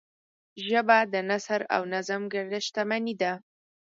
ژبه 0.67 0.97
د 1.13 1.15
نثر 1.29 1.61
او 1.75 1.81
نظم 1.93 2.21
ګډ 2.33 2.51
شتمنۍ 2.65 3.13
ده 3.21 3.31